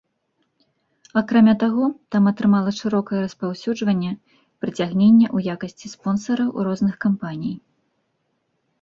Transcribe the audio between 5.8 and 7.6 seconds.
спонсараў розных кампаній.